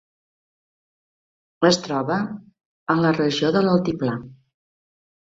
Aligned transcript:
Es 1.69 1.79
troba 1.85 2.19
a 2.97 2.99
la 3.05 3.15
regió 3.23 3.55
de 3.59 3.67
l'altiplà. 3.71 4.21